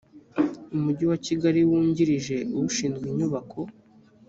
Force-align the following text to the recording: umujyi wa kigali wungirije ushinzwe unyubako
umujyi 0.75 1.05
wa 1.11 1.17
kigali 1.25 1.59
wungirije 1.69 2.35
ushinzwe 2.67 3.05
unyubako 3.11 3.59